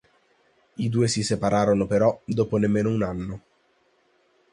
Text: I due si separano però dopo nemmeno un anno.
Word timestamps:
I 0.77 0.89
due 0.89 1.07
si 1.07 1.21
separano 1.21 1.85
però 1.85 2.19
dopo 2.25 2.57
nemmeno 2.57 2.89
un 2.89 3.03
anno. 3.03 3.41